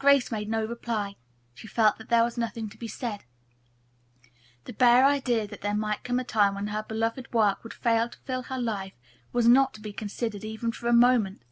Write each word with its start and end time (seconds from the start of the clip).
Grace 0.00 0.32
made 0.32 0.48
no 0.48 0.64
reply. 0.64 1.14
She 1.54 1.68
felt 1.68 1.96
that 1.98 2.08
there 2.08 2.24
was 2.24 2.36
nothing 2.36 2.68
to 2.70 2.76
be 2.76 2.88
said. 2.88 3.22
The 4.64 4.72
bare 4.72 5.06
idea 5.06 5.46
that 5.46 5.60
there 5.60 5.76
might 5.76 6.02
come 6.02 6.18
a 6.18 6.24
time 6.24 6.56
when 6.56 6.66
her 6.66 6.82
beloved 6.82 7.32
work 7.32 7.62
would 7.62 7.72
fail 7.72 8.08
to 8.08 8.18
fill 8.24 8.42
her 8.42 8.58
life 8.58 8.94
was 9.32 9.46
not 9.46 9.72
to 9.74 9.80
be 9.80 9.92
considered, 9.92 10.42
even 10.42 10.72
for 10.72 10.88
a 10.88 10.92
moment. 10.92 11.44